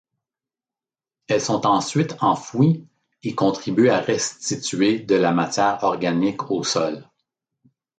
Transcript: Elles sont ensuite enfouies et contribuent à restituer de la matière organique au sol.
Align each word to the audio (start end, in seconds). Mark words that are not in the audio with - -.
Elles 1.27 1.41
sont 1.41 1.67
ensuite 1.67 2.15
enfouies 2.21 2.87
et 3.21 3.35
contribuent 3.35 3.89
à 3.91 3.99
restituer 3.99 4.97
de 4.99 5.13
la 5.13 5.31
matière 5.31 5.77
organique 5.83 6.49
au 6.49 6.63
sol. 6.63 7.07